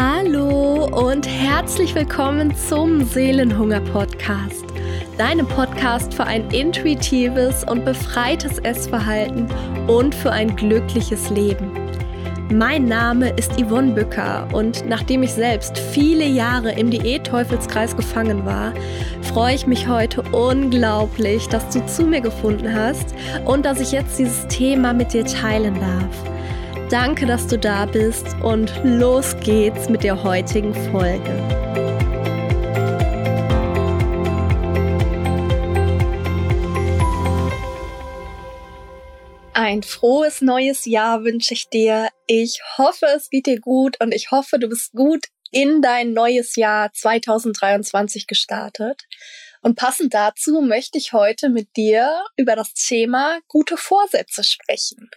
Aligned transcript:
Hallo 0.00 0.84
und 0.84 1.26
herzlich 1.26 1.92
willkommen 1.92 2.54
zum 2.54 3.04
Seelenhunger 3.04 3.80
Podcast, 3.80 4.64
deinem 5.18 5.44
Podcast 5.44 6.14
für 6.14 6.22
ein 6.22 6.48
intuitives 6.52 7.64
und 7.64 7.84
befreites 7.84 8.60
Essverhalten 8.60 9.48
und 9.88 10.14
für 10.14 10.30
ein 10.30 10.54
glückliches 10.54 11.30
Leben. 11.30 11.72
Mein 12.48 12.84
Name 12.84 13.30
ist 13.30 13.60
Yvonne 13.60 13.90
Bücker 13.90 14.46
und 14.52 14.88
nachdem 14.88 15.24
ich 15.24 15.32
selbst 15.32 15.76
viele 15.76 16.26
Jahre 16.26 16.70
im 16.70 16.92
Diät-Teufelskreis 16.92 17.96
gefangen 17.96 18.46
war, 18.46 18.72
freue 19.22 19.56
ich 19.56 19.66
mich 19.66 19.88
heute 19.88 20.22
unglaublich, 20.30 21.48
dass 21.48 21.70
du 21.70 21.84
zu 21.86 22.04
mir 22.04 22.20
gefunden 22.20 22.72
hast 22.72 23.16
und 23.46 23.66
dass 23.66 23.80
ich 23.80 23.90
jetzt 23.90 24.16
dieses 24.16 24.46
Thema 24.46 24.92
mit 24.92 25.12
dir 25.12 25.24
teilen 25.24 25.74
darf. 25.74 26.37
Danke, 26.90 27.26
dass 27.26 27.46
du 27.46 27.58
da 27.58 27.84
bist 27.84 28.34
und 28.42 28.72
los 28.82 29.36
geht's 29.40 29.90
mit 29.90 30.02
der 30.04 30.22
heutigen 30.22 30.72
Folge. 30.90 31.30
Ein 39.52 39.82
frohes 39.82 40.40
neues 40.40 40.86
Jahr 40.86 41.24
wünsche 41.24 41.52
ich 41.52 41.68
dir. 41.68 42.08
Ich 42.26 42.62
hoffe, 42.78 43.04
es 43.14 43.28
geht 43.28 43.44
dir 43.44 43.60
gut 43.60 44.00
und 44.00 44.14
ich 44.14 44.30
hoffe, 44.30 44.58
du 44.58 44.70
bist 44.70 44.92
gut 44.92 45.26
in 45.50 45.82
dein 45.82 46.14
neues 46.14 46.56
Jahr 46.56 46.90
2023 46.94 48.26
gestartet. 48.26 49.02
Und 49.60 49.74
passend 49.74 50.14
dazu 50.14 50.62
möchte 50.62 50.96
ich 50.96 51.12
heute 51.12 51.50
mit 51.50 51.76
dir 51.76 52.24
über 52.38 52.56
das 52.56 52.72
Thema 52.72 53.40
gute 53.46 53.76
Vorsätze 53.76 54.42
sprechen. 54.42 55.10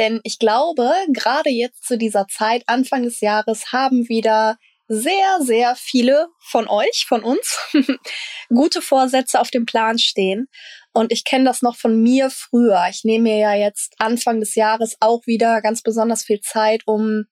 Denn 0.00 0.20
ich 0.24 0.38
glaube, 0.38 0.90
gerade 1.08 1.50
jetzt 1.50 1.84
zu 1.84 1.98
dieser 1.98 2.26
Zeit, 2.26 2.62
Anfang 2.66 3.02
des 3.02 3.20
Jahres, 3.20 3.70
haben 3.70 4.08
wieder 4.08 4.56
sehr, 4.88 5.40
sehr 5.42 5.76
viele 5.76 6.28
von 6.40 6.68
euch, 6.68 7.04
von 7.06 7.22
uns, 7.22 7.58
gute 8.48 8.80
Vorsätze 8.80 9.38
auf 9.38 9.50
dem 9.50 9.66
Plan 9.66 9.98
stehen. 9.98 10.48
Und 10.94 11.12
ich 11.12 11.24
kenne 11.26 11.44
das 11.44 11.60
noch 11.60 11.76
von 11.76 12.00
mir 12.02 12.30
früher. 12.30 12.86
Ich 12.88 13.04
nehme 13.04 13.24
mir 13.24 13.36
ja 13.36 13.54
jetzt 13.54 13.92
Anfang 13.98 14.40
des 14.40 14.54
Jahres 14.54 14.96
auch 15.00 15.26
wieder 15.26 15.60
ganz 15.60 15.82
besonders 15.82 16.24
viel 16.24 16.40
Zeit, 16.40 16.80
um 16.86 17.26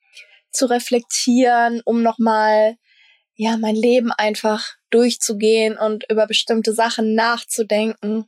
zu 0.51 0.67
reflektieren, 0.67 1.81
um 1.87 2.03
nochmal, 2.03 2.77
ja, 3.35 3.57
mein 3.57 3.77
Leben 3.77 4.13
einfach 4.13 4.75
durchzugehen 4.91 5.79
und 5.79 6.05
über 6.11 6.27
bestimmte 6.27 6.75
Sachen 6.75 7.15
nachzudenken. 7.15 8.27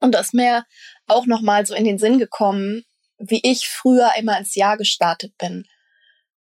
Und 0.00 0.14
da 0.14 0.20
ist 0.20 0.32
mir 0.32 0.64
auch 1.06 1.26
nochmal 1.26 1.66
so 1.66 1.74
in 1.74 1.84
den 1.84 1.98
Sinn 1.98 2.18
gekommen, 2.18 2.84
wie 3.22 3.40
ich 3.42 3.68
früher 3.68 4.10
immer 4.18 4.38
ins 4.38 4.54
Jahr 4.54 4.76
gestartet 4.76 5.36
bin. 5.38 5.66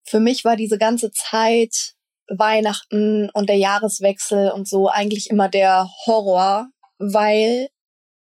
Für 0.03 0.19
mich 0.19 0.45
war 0.45 0.55
diese 0.55 0.77
ganze 0.77 1.11
Zeit 1.11 1.93
Weihnachten 2.29 3.29
und 3.33 3.47
der 3.49 3.57
Jahreswechsel 3.57 4.51
und 4.51 4.67
so 4.67 4.89
eigentlich 4.89 5.29
immer 5.29 5.49
der 5.49 5.89
Horror, 6.05 6.67
weil 6.97 7.69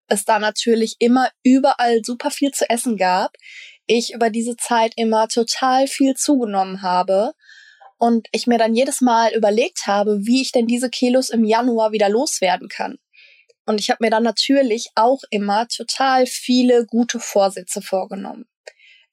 es 0.08 0.25
da 0.25 0.39
natürlich 0.39 0.95
immer 1.00 1.30
überall 1.44 2.02
super 2.03 2.31
viel 2.31 2.52
zu 2.52 2.70
essen 2.70 2.98
gab. 2.98 3.31
Ich 3.86 4.14
über 4.14 4.30
diese 4.30 4.58
Zeit 4.58 4.94
immer 4.95 5.28
total 5.28 5.88
viel 5.88 6.16
zugenommen 6.16 6.81
habe 6.81 7.33
und 7.98 8.28
ich 8.31 8.48
mir 8.48 8.58
dann 8.58 8.73
jedes 8.73 9.02
Mal 9.02 9.33
überlegt 9.33 9.86
habe, 9.86 10.26
wie 10.26 10.42
ich 10.42 10.52
denn 10.52 10.66
diese 10.66 10.89
Kilos 10.89 11.30
im 11.30 11.45
Januar 11.45 11.92
wieder 11.92 12.09
loswerden 12.09 12.67
kann. 12.67 12.98
Und 13.72 13.80
ich 13.80 13.89
habe 13.89 14.03
mir 14.03 14.09
dann 14.09 14.23
natürlich 14.23 14.89
auch 14.95 15.22
immer 15.30 15.66
total 15.69 16.25
viele 16.25 16.86
gute 16.86 17.22
Vorsätze 17.22 17.81
vorgenommen. 17.81 18.44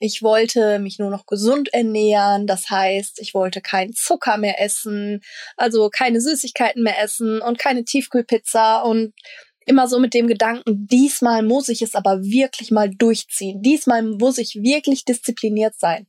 Ich 0.01 0.21
wollte 0.21 0.81
mich 0.81 0.99
nur 0.99 1.11
noch 1.11 1.27
gesund 1.27 1.73
ernähren, 1.73 2.49
das 2.49 2.69
heißt, 2.69 3.21
ich 3.21 3.35
wollte 3.35 3.61
keinen 3.61 3.93
Zucker 3.93 4.37
mehr 4.37 4.61
essen, 4.61 5.21
also 5.57 5.91
keine 5.91 6.21
Süßigkeiten 6.21 6.83
mehr 6.83 7.01
essen 7.01 7.41
und 7.41 7.61
keine 7.61 7.85
Tiefkühlpizza 7.85 8.81
und 8.81 9.15
immer 9.65 9.87
so 9.87 10.01
mit 10.01 10.13
dem 10.13 10.27
Gedanken, 10.27 10.89
diesmal 10.89 11.45
muss 11.45 11.69
ich 11.69 11.81
es 11.81 11.95
aber 11.95 12.25
wirklich 12.25 12.73
mal 12.73 12.91
durchziehen. 12.91 13.63
Diesmal 13.63 14.03
muss 14.03 14.39
ich 14.39 14.57
wirklich 14.57 15.05
diszipliniert 15.05 15.79
sein. 15.79 16.09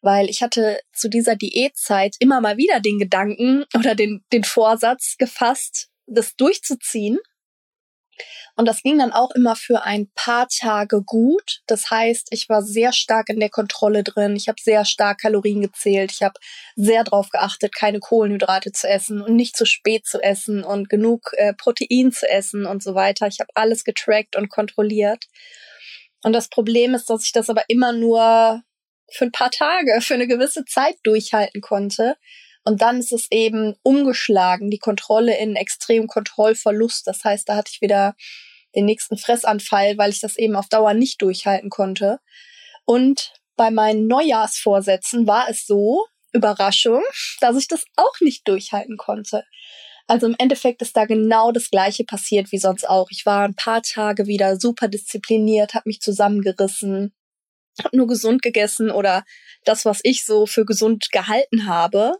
Weil 0.00 0.28
ich 0.28 0.42
hatte 0.42 0.80
zu 0.92 1.08
dieser 1.08 1.36
Diätzeit 1.36 2.16
immer 2.18 2.40
mal 2.40 2.56
wieder 2.56 2.80
den 2.80 2.98
Gedanken 2.98 3.66
oder 3.76 3.94
den, 3.94 4.24
den 4.32 4.42
Vorsatz 4.42 5.14
gefasst, 5.16 5.90
das 6.08 6.34
durchzuziehen 6.34 7.18
und 8.56 8.66
das 8.66 8.82
ging 8.82 8.98
dann 8.98 9.12
auch 9.12 9.30
immer 9.32 9.54
für 9.54 9.82
ein 9.84 10.10
paar 10.14 10.48
Tage 10.48 11.02
gut. 11.02 11.60
Das 11.66 11.90
heißt, 11.90 12.28
ich 12.30 12.48
war 12.48 12.62
sehr 12.62 12.92
stark 12.92 13.28
in 13.28 13.38
der 13.38 13.50
Kontrolle 13.50 14.02
drin. 14.02 14.34
Ich 14.34 14.48
habe 14.48 14.60
sehr 14.60 14.84
stark 14.84 15.20
Kalorien 15.20 15.60
gezählt. 15.60 16.10
Ich 16.12 16.22
habe 16.22 16.34
sehr 16.74 17.04
darauf 17.04 17.30
geachtet, 17.30 17.74
keine 17.74 18.00
Kohlenhydrate 18.00 18.72
zu 18.72 18.88
essen 18.88 19.22
und 19.22 19.36
nicht 19.36 19.56
zu 19.56 19.64
spät 19.64 20.06
zu 20.06 20.20
essen 20.20 20.64
und 20.64 20.88
genug 20.88 21.32
äh, 21.34 21.54
Protein 21.54 22.10
zu 22.10 22.28
essen 22.28 22.66
und 22.66 22.82
so 22.82 22.94
weiter. 22.94 23.28
Ich 23.28 23.38
habe 23.40 23.50
alles 23.54 23.84
getrackt 23.84 24.34
und 24.34 24.48
kontrolliert. 24.48 25.26
Und 26.24 26.32
das 26.32 26.48
Problem 26.48 26.94
ist, 26.94 27.10
dass 27.10 27.24
ich 27.24 27.32
das 27.32 27.48
aber 27.48 27.62
immer 27.68 27.92
nur 27.92 28.62
für 29.10 29.24
ein 29.24 29.32
paar 29.32 29.50
Tage, 29.50 30.00
für 30.00 30.14
eine 30.14 30.26
gewisse 30.26 30.64
Zeit 30.64 30.96
durchhalten 31.02 31.60
konnte. 31.60 32.16
Und 32.68 32.82
dann 32.82 32.98
ist 32.98 33.12
es 33.12 33.28
eben 33.30 33.76
umgeschlagen, 33.82 34.70
die 34.70 34.78
Kontrolle 34.78 35.38
in 35.38 35.56
extrem 35.56 36.06
Kontrollverlust. 36.06 37.06
Das 37.06 37.24
heißt, 37.24 37.48
da 37.48 37.56
hatte 37.56 37.70
ich 37.72 37.80
wieder 37.80 38.14
den 38.76 38.84
nächsten 38.84 39.16
Fressanfall, 39.16 39.96
weil 39.96 40.10
ich 40.10 40.20
das 40.20 40.36
eben 40.36 40.54
auf 40.54 40.68
Dauer 40.68 40.92
nicht 40.92 41.22
durchhalten 41.22 41.70
konnte. 41.70 42.18
Und 42.84 43.32
bei 43.56 43.70
meinen 43.70 44.06
Neujahrsvorsätzen 44.06 45.26
war 45.26 45.48
es 45.48 45.64
so, 45.64 46.04
Überraschung, 46.34 47.02
dass 47.40 47.56
ich 47.56 47.68
das 47.68 47.84
auch 47.96 48.20
nicht 48.20 48.46
durchhalten 48.46 48.98
konnte. 48.98 49.44
Also 50.06 50.26
im 50.26 50.36
Endeffekt 50.38 50.82
ist 50.82 50.94
da 50.94 51.06
genau 51.06 51.52
das 51.52 51.70
Gleiche 51.70 52.04
passiert 52.04 52.52
wie 52.52 52.58
sonst 52.58 52.86
auch. 52.86 53.08
Ich 53.10 53.24
war 53.24 53.44
ein 53.44 53.54
paar 53.54 53.80
Tage 53.80 54.26
wieder 54.26 54.60
super 54.60 54.88
diszipliniert, 54.88 55.72
habe 55.72 55.88
mich 55.88 56.02
zusammengerissen, 56.02 57.14
habe 57.82 57.96
nur 57.96 58.08
gesund 58.08 58.42
gegessen 58.42 58.90
oder 58.90 59.24
das, 59.64 59.86
was 59.86 60.00
ich 60.02 60.26
so 60.26 60.44
für 60.44 60.66
gesund 60.66 61.10
gehalten 61.12 61.66
habe. 61.66 62.12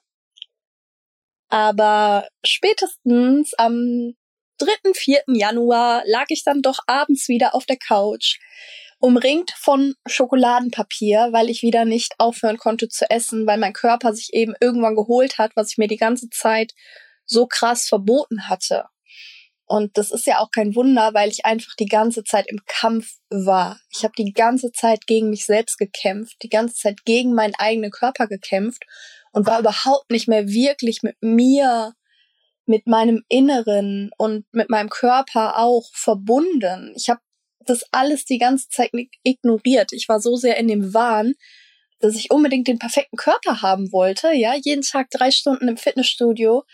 Aber 1.49 2.29
spätestens 2.45 3.55
am 3.55 4.15
3., 4.59 4.93
4. 4.95 5.23
Januar 5.29 6.03
lag 6.07 6.27
ich 6.29 6.45
dann 6.45 6.63
doch 6.63 6.81
abends 6.87 7.29
wieder 7.29 7.55
auf 7.55 7.65
der 7.65 7.77
Couch, 7.77 8.39
umringt 8.99 9.53
von 9.57 9.95
Schokoladenpapier, 10.07 11.29
weil 11.31 11.49
ich 11.49 11.63
wieder 11.63 11.85
nicht 11.85 12.15
aufhören 12.19 12.59
konnte 12.59 12.89
zu 12.89 13.09
essen, 13.09 13.47
weil 13.47 13.59
mein 13.59 13.73
Körper 13.73 14.13
sich 14.13 14.35
eben 14.35 14.55
irgendwann 14.61 14.97
geholt 14.97 15.39
hat, 15.39 15.53
was 15.55 15.71
ich 15.71 15.79
mir 15.79 15.89
die 15.89 15.97
ganze 15.97 16.29
Zeit 16.31 16.73
so 17.25 17.47
krass 17.47 17.89
verboten 17.89 18.49
hatte. 18.49 18.87
Und 19.65 19.99
das 19.99 20.11
ist 20.11 20.27
ja 20.27 20.39
auch 20.39 20.51
kein 20.51 20.75
Wunder, 20.75 21.13
weil 21.13 21.29
ich 21.29 21.45
einfach 21.45 21.75
die 21.79 21.87
ganze 21.87 22.25
Zeit 22.25 22.47
im 22.49 22.61
Kampf 22.67 23.13
war. 23.29 23.79
Ich 23.91 24.03
habe 24.03 24.15
die 24.17 24.33
ganze 24.33 24.73
Zeit 24.73 25.07
gegen 25.07 25.29
mich 25.29 25.45
selbst 25.45 25.77
gekämpft, 25.77 26.37
die 26.43 26.49
ganze 26.49 26.75
Zeit 26.75 27.05
gegen 27.05 27.35
meinen 27.35 27.55
eigenen 27.59 27.91
Körper 27.91 28.27
gekämpft 28.27 28.83
und 29.33 29.47
war 29.47 29.61
überhaupt 29.61 30.11
nicht 30.11 30.29
mehr 30.29 30.49
wirklich 30.49 31.03
mit 31.03 31.17
mir 31.21 31.95
mit 32.69 32.87
meinem 32.87 33.25
Inneren 33.29 34.11
und 34.19 34.45
mit 34.53 34.69
meinem 34.69 34.91
Körper 34.91 35.59
auch 35.59 35.89
verbunden. 35.95 36.93
Ich 36.97 37.09
habe 37.09 37.21
das 37.61 37.85
alles 37.93 38.25
die 38.27 38.39
ganze 38.39 38.69
Zeit 38.69 38.91
ignoriert. 39.23 39.93
Ich 39.93 40.09
war 40.09 40.21
so 40.21 40.37
sehr 40.37 40.59
in 40.59 40.69
dem 40.69 40.95
Wahn, 40.95 41.35
dass 42.01 42.15
ich 42.15 42.31
unbedingt 42.31 42.69
den 42.69 42.79
perfekten 42.79 43.17
Körper 43.17 43.63
haben 43.63 43.91
wollte, 43.91 44.33
ja, 44.33 44.55
jeden 44.55 44.83
Tag 44.83 45.11
drei 45.11 45.31
Stunden 45.31 45.67
im 45.67 45.77
Fitnessstudio 45.77 46.65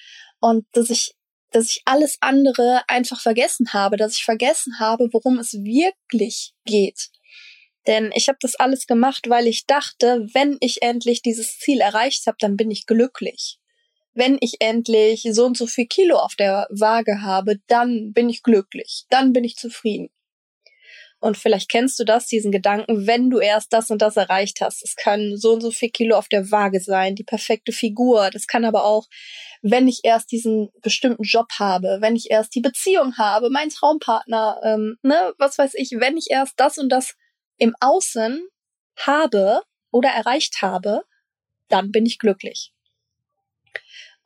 und 0.41 0.67
dass 0.73 0.91
ich, 0.91 1.15
dass 1.51 1.71
ich 1.71 1.83
alles 1.87 2.19
andere 2.21 2.83
einfach 2.89 3.21
vergessen 3.21 3.73
habe, 3.73 3.97
dass 3.97 4.17
ich 4.17 4.25
vergessen 4.25 4.79
habe, 4.81 5.09
worum 5.13 5.39
es 5.39 5.55
wirklich 5.55 6.53
geht. 6.65 7.09
Denn 7.87 8.11
ich 8.15 8.29
habe 8.29 8.39
das 8.41 8.55
alles 8.57 8.87
gemacht, 8.87 9.29
weil 9.29 9.47
ich 9.47 9.67
dachte, 9.67 10.27
wenn 10.33 10.57
ich 10.61 10.83
endlich 10.83 11.23
dieses 11.23 11.59
Ziel 11.59 11.81
erreicht 11.81 12.27
habe, 12.27 12.37
dann 12.41 12.57
bin 12.57 12.71
ich 12.71 12.87
glücklich 12.87 13.59
wenn 14.15 14.39
ich 14.41 14.61
endlich 14.61 15.27
so 15.33 15.45
und 15.45 15.57
so 15.57 15.67
viel 15.67 15.87
Kilo 15.87 16.17
auf 16.17 16.37
der 16.37 16.69
Waage 16.71 17.23
habe, 17.23 17.57
dann 17.67 18.13
bin 18.13 18.29
ich 18.29 18.43
glücklich, 18.43 19.05
dann 19.11 19.33
bin 19.33 19.45
ich 19.45 19.57
zufrieden. 19.57 20.09
Und 21.21 21.39
vielleicht 21.39 21.71
kennst 21.71 21.99
du 21.99 22.05
das, 22.05 22.27
diesen 22.27 22.53
Gedanken, 22.53 23.07
wenn 23.07 23.31
du 23.31 23.39
erst 23.39 23.73
das 23.73 23.91
und 23.91 24.03
das 24.03 24.17
erreicht 24.19 24.61
hast. 24.61 24.85
Es 24.85 24.95
kann 24.95 25.39
so 25.39 25.55
und 25.55 25.63
so 25.63 25.71
viel 25.71 25.89
Kilo 25.89 26.17
auf 26.17 26.29
der 26.29 26.51
Waage 26.51 26.81
sein, 26.81 27.15
die 27.15 27.25
perfekte 27.25 27.73
Figur. 27.73 28.29
Das 28.31 28.47
kann 28.47 28.67
aber 28.67 28.85
auch, 28.85 29.07
wenn 29.63 29.89
ich 29.89 30.01
erst 30.05 30.33
diesen 30.33 30.69
bestimmten 30.83 31.23
Job 31.23 31.47
habe, 31.59 31.97
wenn 32.01 32.15
ich 32.15 32.31
erst 32.31 32.55
die 32.55 32.61
Beziehung 32.61 33.17
habe, 33.17 33.49
mein 33.49 33.71
Traumpartner, 33.71 34.61
ähm, 34.65 34.99
ne, 35.03 35.33
was 35.39 35.57
weiß 35.57 35.73
ich, 35.77 35.93
wenn 35.93 36.19
ich 36.19 36.27
erst 36.29 36.61
das 36.61 36.77
und 36.77 36.91
das 36.91 37.15
im 37.59 37.75
Außen 37.81 38.47
habe 38.97 39.63
oder 39.91 40.11
erreicht 40.11 40.63
habe, 40.63 41.03
dann 41.69 41.91
bin 41.91 42.07
ich 42.07 42.19
glücklich. 42.19 42.73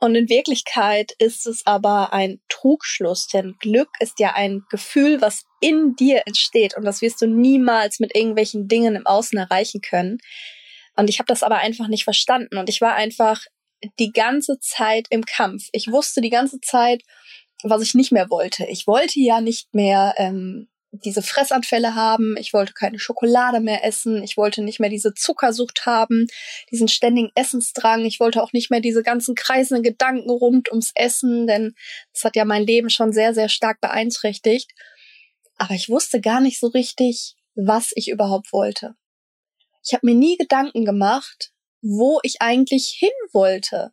Und 0.00 0.14
in 0.14 0.28
Wirklichkeit 0.28 1.12
ist 1.18 1.46
es 1.46 1.66
aber 1.66 2.12
ein 2.12 2.40
Trugschluss, 2.48 3.26
denn 3.26 3.56
Glück 3.58 3.88
ist 3.98 4.20
ja 4.20 4.34
ein 4.34 4.64
Gefühl, 4.70 5.20
was 5.20 5.44
in 5.60 5.96
dir 5.96 6.22
entsteht 6.24 6.76
und 6.76 6.84
das 6.84 7.02
wirst 7.02 7.20
du 7.20 7.26
niemals 7.26 7.98
mit 7.98 8.14
irgendwelchen 8.14 8.68
Dingen 8.68 8.94
im 8.94 9.06
Außen 9.06 9.36
erreichen 9.36 9.80
können. 9.80 10.18
Und 10.94 11.10
ich 11.10 11.18
habe 11.18 11.26
das 11.26 11.42
aber 11.42 11.58
einfach 11.58 11.88
nicht 11.88 12.04
verstanden. 12.04 12.58
Und 12.58 12.68
ich 12.68 12.80
war 12.80 12.94
einfach 12.94 13.40
die 13.98 14.12
ganze 14.12 14.58
Zeit 14.60 15.06
im 15.10 15.24
Kampf. 15.24 15.68
Ich 15.72 15.90
wusste 15.90 16.20
die 16.20 16.30
ganze 16.30 16.60
Zeit, 16.60 17.02
was 17.62 17.82
ich 17.82 17.94
nicht 17.94 18.12
mehr 18.12 18.30
wollte. 18.30 18.66
Ich 18.66 18.86
wollte 18.86 19.20
ja 19.20 19.40
nicht 19.40 19.74
mehr 19.74 20.14
ähm, 20.16 20.68
diese 20.92 21.22
Fressanfälle 21.22 21.94
haben, 21.94 22.36
ich 22.38 22.52
wollte 22.52 22.72
keine 22.72 22.98
Schokolade 22.98 23.60
mehr 23.60 23.84
essen, 23.84 24.22
ich 24.22 24.36
wollte 24.36 24.62
nicht 24.62 24.80
mehr 24.80 24.88
diese 24.88 25.12
Zuckersucht 25.12 25.84
haben, 25.84 26.26
diesen 26.70 26.88
ständigen 26.88 27.30
Essensdrang, 27.34 28.04
ich 28.04 28.20
wollte 28.20 28.42
auch 28.42 28.52
nicht 28.52 28.70
mehr 28.70 28.80
diese 28.80 29.02
ganzen 29.02 29.34
kreisenden 29.34 29.82
Gedanken 29.82 30.30
rund 30.30 30.70
ums 30.70 30.92
Essen, 30.94 31.46
denn 31.46 31.74
das 32.12 32.24
hat 32.24 32.36
ja 32.36 32.44
mein 32.44 32.64
Leben 32.64 32.88
schon 32.88 33.12
sehr, 33.12 33.34
sehr 33.34 33.48
stark 33.48 33.80
beeinträchtigt. 33.80 34.72
Aber 35.56 35.74
ich 35.74 35.88
wusste 35.88 36.20
gar 36.20 36.40
nicht 36.40 36.58
so 36.58 36.68
richtig, 36.68 37.36
was 37.54 37.90
ich 37.94 38.08
überhaupt 38.08 38.52
wollte. 38.52 38.94
Ich 39.84 39.92
habe 39.92 40.06
mir 40.06 40.14
nie 40.14 40.36
Gedanken 40.36 40.84
gemacht, 40.84 41.52
wo 41.82 42.20
ich 42.22 42.36
eigentlich 42.40 42.96
hin 42.98 43.10
wollte. 43.32 43.92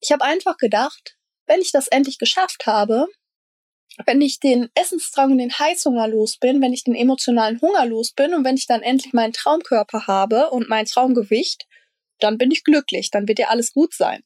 Ich 0.00 0.12
habe 0.12 0.24
einfach 0.24 0.56
gedacht, 0.56 1.16
wenn 1.46 1.60
ich 1.60 1.72
das 1.72 1.88
endlich 1.88 2.18
geschafft 2.18 2.66
habe, 2.66 3.06
wenn 4.06 4.20
ich 4.20 4.40
den 4.40 4.68
Essensdrang 4.74 5.32
und 5.32 5.38
den 5.38 5.58
Heißhunger 5.58 6.08
los 6.08 6.36
bin, 6.36 6.60
wenn 6.62 6.72
ich 6.72 6.84
den 6.84 6.94
emotionalen 6.94 7.60
Hunger 7.60 7.86
los 7.86 8.12
bin 8.12 8.34
und 8.34 8.44
wenn 8.44 8.56
ich 8.56 8.66
dann 8.66 8.82
endlich 8.82 9.12
meinen 9.12 9.32
Traumkörper 9.32 10.06
habe 10.06 10.50
und 10.50 10.68
mein 10.68 10.86
Traumgewicht, 10.86 11.66
dann 12.20 12.38
bin 12.38 12.50
ich 12.50 12.64
glücklich, 12.64 13.10
dann 13.10 13.28
wird 13.28 13.38
ja 13.38 13.48
alles 13.48 13.72
gut 13.72 13.94
sein. 13.94 14.22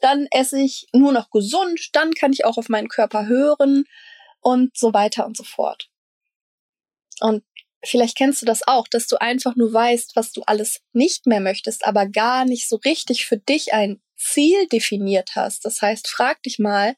Dann 0.00 0.26
esse 0.30 0.60
ich 0.60 0.88
nur 0.92 1.12
noch 1.12 1.30
gesund, 1.30 1.90
dann 1.92 2.12
kann 2.12 2.32
ich 2.32 2.44
auch 2.44 2.58
auf 2.58 2.68
meinen 2.68 2.88
Körper 2.88 3.26
hören 3.26 3.84
und 4.40 4.76
so 4.76 4.92
weiter 4.92 5.26
und 5.26 5.36
so 5.36 5.44
fort. 5.44 5.88
Und 7.20 7.44
vielleicht 7.84 8.16
kennst 8.16 8.42
du 8.42 8.46
das 8.46 8.66
auch, 8.66 8.88
dass 8.88 9.06
du 9.06 9.20
einfach 9.20 9.56
nur 9.56 9.72
weißt, 9.72 10.16
was 10.16 10.32
du 10.32 10.42
alles 10.42 10.80
nicht 10.92 11.26
mehr 11.26 11.40
möchtest, 11.40 11.86
aber 11.86 12.06
gar 12.06 12.44
nicht 12.44 12.68
so 12.68 12.76
richtig 12.76 13.26
für 13.26 13.36
dich 13.36 13.72
ein 13.72 14.00
Ziel 14.16 14.66
definiert 14.66 15.36
hast. 15.36 15.64
Das 15.64 15.80
heißt, 15.80 16.08
frag 16.08 16.42
dich 16.42 16.58
mal, 16.58 16.96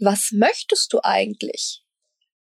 was 0.00 0.32
möchtest 0.32 0.92
du 0.92 1.00
eigentlich? 1.02 1.82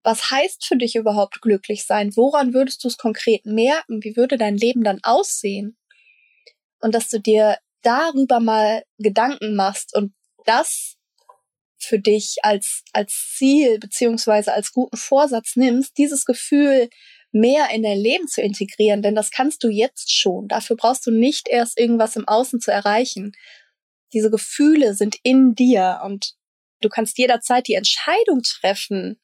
Was 0.03 0.31
heißt 0.31 0.65
für 0.65 0.77
dich 0.77 0.95
überhaupt 0.95 1.41
glücklich 1.41 1.85
sein? 1.85 2.15
Woran 2.15 2.55
würdest 2.55 2.85
du 2.85 2.89
es 2.89 2.97
konkret 2.97 3.45
merken? 3.45 4.05
Wie 4.05 4.17
würde 4.17 4.39
dein 4.39 4.57
Leben 4.57 4.85
dann 4.85 5.01
aussehen? 5.03 5.77
Und 6.81 6.95
dass 6.95 7.09
du 7.09 7.19
dir 7.19 7.59
darüber 7.83 8.39
mal 8.41 8.85
Gedanken 8.99 9.57
machst 9.57 9.97
und 9.97 10.15
das 10.45 10.97
für 11.79 11.99
dich 11.99 12.37
als, 12.43 12.83
als 12.93 13.35
Ziel 13.37 13.79
beziehungsweise 13.79 14.53
als 14.53 14.73
guten 14.73 14.97
Vorsatz 14.97 15.57
nimmst, 15.57 15.99
dieses 15.99 16.25
Gefühl 16.25 16.89
mehr 17.33 17.71
in 17.71 17.83
dein 17.83 17.99
Leben 17.99 18.29
zu 18.29 18.41
integrieren, 18.41 19.03
denn 19.03 19.15
das 19.15 19.31
kannst 19.31 19.63
du 19.63 19.69
jetzt 19.69 20.13
schon. 20.13 20.49
Dafür 20.49 20.77
brauchst 20.77 21.07
du 21.07 21.11
nicht 21.11 21.49
erst 21.49 21.79
irgendwas 21.79 22.17
im 22.17 22.27
Außen 22.27 22.61
zu 22.61 22.71
erreichen. 22.71 23.33
Diese 24.13 24.31
Gefühle 24.31 24.95
sind 24.95 25.17
in 25.23 25.55
dir 25.55 26.01
und 26.05 26.35
du 26.81 26.89
kannst 26.89 27.19
jederzeit 27.19 27.67
die 27.69 27.75
Entscheidung 27.75 28.43
treffen, 28.43 29.21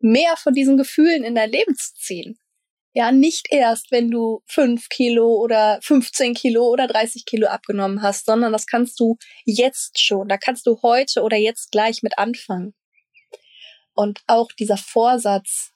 mehr 0.00 0.36
von 0.36 0.54
diesen 0.54 0.76
Gefühlen 0.76 1.24
in 1.24 1.34
dein 1.34 1.50
Leben 1.50 1.74
zu 1.76 1.94
ziehen. 1.94 2.38
Ja, 2.94 3.12
nicht 3.12 3.46
erst, 3.50 3.92
wenn 3.92 4.10
du 4.10 4.42
fünf 4.46 4.88
Kilo 4.88 5.36
oder 5.36 5.78
15 5.82 6.34
Kilo 6.34 6.68
oder 6.68 6.88
30 6.88 7.26
Kilo 7.26 7.46
abgenommen 7.46 8.02
hast, 8.02 8.26
sondern 8.26 8.52
das 8.52 8.66
kannst 8.66 8.98
du 8.98 9.18
jetzt 9.44 10.00
schon. 10.00 10.28
Da 10.28 10.36
kannst 10.36 10.66
du 10.66 10.80
heute 10.82 11.22
oder 11.22 11.36
jetzt 11.36 11.70
gleich 11.70 12.02
mit 12.02 12.18
anfangen. 12.18 12.74
Und 13.94 14.20
auch 14.26 14.50
dieser 14.52 14.78
Vorsatz, 14.78 15.72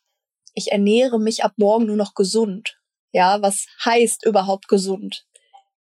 ich 0.54 0.72
ernähre 0.72 1.20
mich 1.20 1.44
ab 1.44 1.52
morgen 1.56 1.86
nur 1.86 1.96
noch 1.96 2.14
gesund. 2.14 2.78
Ja, 3.12 3.42
was 3.42 3.66
heißt 3.84 4.24
überhaupt 4.24 4.68
gesund? 4.68 5.26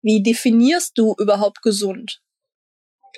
Wie 0.00 0.22
definierst 0.22 0.96
du 0.96 1.14
überhaupt 1.18 1.62
gesund? 1.62 2.22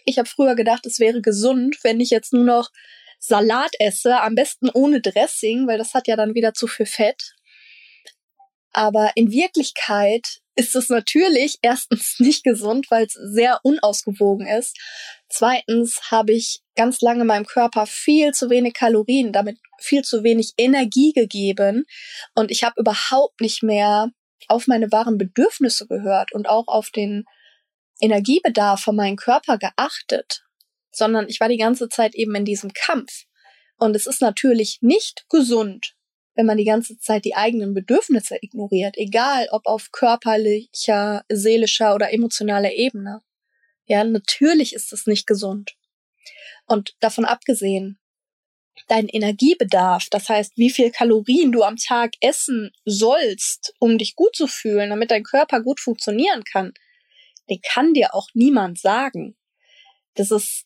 Ich 0.04 0.18
habe 0.18 0.28
früher 0.28 0.54
gedacht, 0.54 0.86
es 0.86 0.98
wäre 0.98 1.20
gesund, 1.20 1.76
wenn 1.82 2.00
ich 2.00 2.10
jetzt 2.10 2.32
nur 2.32 2.44
noch 2.44 2.70
Salat 3.20 3.72
esse, 3.80 4.20
am 4.20 4.34
besten 4.34 4.70
ohne 4.70 5.00
Dressing, 5.00 5.66
weil 5.66 5.78
das 5.78 5.94
hat 5.94 6.06
ja 6.06 6.16
dann 6.16 6.34
wieder 6.34 6.54
zu 6.54 6.66
viel 6.66 6.86
Fett. 6.86 7.34
Aber 8.72 9.10
in 9.16 9.32
Wirklichkeit 9.32 10.40
ist 10.54 10.76
es 10.76 10.88
natürlich 10.88 11.58
erstens 11.62 12.16
nicht 12.18 12.44
gesund, 12.44 12.86
weil 12.90 13.06
es 13.06 13.14
sehr 13.14 13.60
unausgewogen 13.62 14.46
ist. 14.46 14.76
Zweitens 15.28 16.10
habe 16.10 16.32
ich 16.32 16.60
ganz 16.76 17.00
lange 17.00 17.24
meinem 17.24 17.46
Körper 17.46 17.86
viel 17.86 18.32
zu 18.32 18.50
wenig 18.50 18.74
Kalorien, 18.74 19.32
damit 19.32 19.58
viel 19.80 20.02
zu 20.02 20.22
wenig 20.22 20.52
Energie 20.56 21.12
gegeben 21.12 21.84
und 22.34 22.50
ich 22.50 22.64
habe 22.64 22.74
überhaupt 22.80 23.40
nicht 23.40 23.62
mehr 23.62 24.10
auf 24.48 24.66
meine 24.66 24.90
wahren 24.90 25.18
Bedürfnisse 25.18 25.86
gehört 25.86 26.32
und 26.32 26.48
auch 26.48 26.68
auf 26.68 26.90
den 26.90 27.24
Energiebedarf 28.00 28.80
von 28.80 28.96
meinem 28.96 29.16
Körper 29.16 29.58
geachtet, 29.58 30.44
sondern 30.90 31.28
ich 31.28 31.40
war 31.40 31.48
die 31.48 31.56
ganze 31.56 31.88
Zeit 31.88 32.14
eben 32.14 32.34
in 32.34 32.44
diesem 32.44 32.72
Kampf. 32.72 33.24
Und 33.78 33.94
es 33.94 34.06
ist 34.06 34.20
natürlich 34.20 34.78
nicht 34.80 35.26
gesund, 35.28 35.94
wenn 36.34 36.46
man 36.46 36.56
die 36.56 36.64
ganze 36.64 36.98
Zeit 36.98 37.24
die 37.24 37.34
eigenen 37.34 37.74
Bedürfnisse 37.74 38.38
ignoriert, 38.40 38.96
egal 38.96 39.48
ob 39.50 39.66
auf 39.66 39.90
körperlicher, 39.90 41.24
seelischer 41.28 41.94
oder 41.94 42.12
emotionaler 42.12 42.72
Ebene. 42.72 43.22
Ja, 43.86 44.04
natürlich 44.04 44.72
ist 44.72 44.92
es 44.92 45.06
nicht 45.06 45.26
gesund. 45.26 45.74
Und 46.66 46.94
davon 47.00 47.24
abgesehen, 47.24 47.98
dein 48.86 49.08
Energiebedarf, 49.08 50.08
das 50.10 50.28
heißt, 50.28 50.52
wie 50.56 50.70
viel 50.70 50.90
Kalorien 50.90 51.50
du 51.50 51.62
am 51.62 51.76
Tag 51.76 52.12
essen 52.20 52.70
sollst, 52.84 53.74
um 53.80 53.98
dich 53.98 54.14
gut 54.14 54.36
zu 54.36 54.46
fühlen, 54.46 54.90
damit 54.90 55.10
dein 55.10 55.24
Körper 55.24 55.62
gut 55.62 55.80
funktionieren 55.80 56.44
kann, 56.44 56.72
den 57.50 57.60
kann 57.62 57.94
dir 57.94 58.14
auch 58.14 58.28
niemand 58.34 58.78
sagen. 58.78 59.36
Das 60.14 60.30
ist 60.30 60.64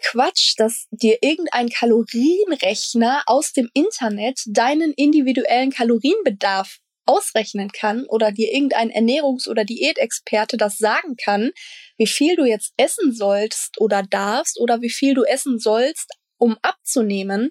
Quatsch, 0.00 0.54
dass 0.56 0.86
dir 0.90 1.18
irgendein 1.22 1.68
Kalorienrechner 1.68 3.22
aus 3.26 3.52
dem 3.52 3.68
Internet 3.74 4.40
deinen 4.46 4.92
individuellen 4.92 5.70
Kalorienbedarf 5.70 6.78
ausrechnen 7.04 7.72
kann 7.72 8.04
oder 8.06 8.32
dir 8.32 8.52
irgendein 8.52 8.90
Ernährungs- 8.90 9.48
oder 9.48 9.64
Diätexperte 9.64 10.56
das 10.56 10.76
sagen 10.76 11.16
kann, 11.16 11.50
wie 11.96 12.06
viel 12.06 12.36
du 12.36 12.44
jetzt 12.44 12.72
essen 12.76 13.12
sollst 13.12 13.80
oder 13.80 14.02
darfst 14.02 14.60
oder 14.60 14.82
wie 14.82 14.90
viel 14.90 15.14
du 15.14 15.24
essen 15.24 15.58
sollst, 15.58 16.12
um 16.36 16.56
abzunehmen. 16.62 17.50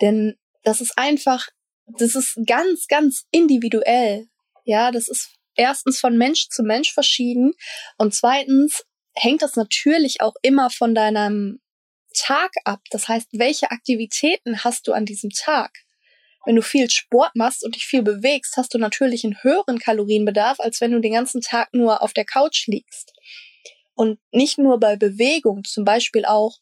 Denn 0.00 0.36
das 0.62 0.80
ist 0.80 0.96
einfach, 0.96 1.48
das 1.98 2.14
ist 2.14 2.38
ganz, 2.46 2.86
ganz 2.86 3.24
individuell. 3.30 4.26
Ja, 4.64 4.92
das 4.92 5.08
ist 5.08 5.30
erstens 5.54 6.00
von 6.00 6.16
Mensch 6.16 6.48
zu 6.48 6.62
Mensch 6.62 6.92
verschieden 6.92 7.52
und 7.98 8.14
zweitens 8.14 8.84
hängt 9.14 9.42
das 9.42 9.56
natürlich 9.56 10.20
auch 10.20 10.34
immer 10.42 10.70
von 10.70 10.94
deinem 10.94 11.60
Tag 12.14 12.52
ab. 12.64 12.80
Das 12.90 13.08
heißt, 13.08 13.28
welche 13.32 13.70
Aktivitäten 13.70 14.64
hast 14.64 14.86
du 14.86 14.92
an 14.92 15.06
diesem 15.06 15.30
Tag? 15.30 15.70
Wenn 16.44 16.56
du 16.56 16.62
viel 16.62 16.90
Sport 16.90 17.36
machst 17.36 17.64
und 17.64 17.76
dich 17.76 17.86
viel 17.86 18.02
bewegst, 18.02 18.56
hast 18.56 18.74
du 18.74 18.78
natürlich 18.78 19.24
einen 19.24 19.42
höheren 19.42 19.78
Kalorienbedarf, 19.78 20.58
als 20.60 20.80
wenn 20.80 20.92
du 20.92 21.00
den 21.00 21.12
ganzen 21.12 21.40
Tag 21.40 21.68
nur 21.72 22.02
auf 22.02 22.12
der 22.12 22.24
Couch 22.24 22.66
liegst. 22.66 23.12
Und 23.94 24.18
nicht 24.32 24.58
nur 24.58 24.80
bei 24.80 24.96
Bewegung, 24.96 25.64
zum 25.64 25.84
Beispiel 25.84 26.24
auch, 26.24 26.58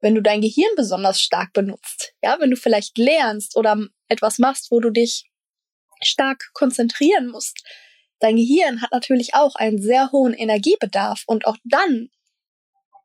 wenn 0.00 0.14
du 0.14 0.20
dein 0.20 0.42
Gehirn 0.42 0.70
besonders 0.76 1.20
stark 1.22 1.52
benutzt. 1.54 2.12
Ja, 2.22 2.36
wenn 2.40 2.50
du 2.50 2.56
vielleicht 2.56 2.98
lernst 2.98 3.56
oder 3.56 3.78
etwas 4.08 4.38
machst, 4.38 4.70
wo 4.70 4.80
du 4.80 4.90
dich 4.90 5.24
stark 6.02 6.50
konzentrieren 6.52 7.28
musst, 7.28 7.62
Dein 8.20 8.36
Gehirn 8.36 8.80
hat 8.80 8.92
natürlich 8.92 9.34
auch 9.34 9.56
einen 9.56 9.80
sehr 9.80 10.10
hohen 10.12 10.34
Energiebedarf 10.34 11.24
und 11.26 11.46
auch 11.46 11.56
dann 11.64 12.10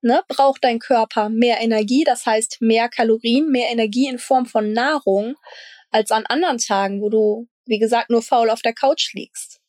ne, 0.01 0.23
braucht 0.27 0.63
dein 0.63 0.79
Körper 0.79 1.29
mehr 1.29 1.59
Energie, 1.61 2.03
das 2.03 2.25
heißt 2.25 2.57
mehr 2.61 2.89
Kalorien, 2.89 3.49
mehr 3.49 3.69
Energie 3.69 4.07
in 4.07 4.19
Form 4.19 4.45
von 4.45 4.73
Nahrung 4.73 5.35
als 5.89 6.11
an 6.11 6.25
anderen 6.25 6.57
Tagen, 6.57 7.01
wo 7.01 7.09
du, 7.09 7.47
wie 7.65 7.79
gesagt, 7.79 8.09
nur 8.09 8.21
faul 8.21 8.49
auf 8.49 8.61
der 8.61 8.73
Couch 8.73 9.13
liegst. 9.13 9.59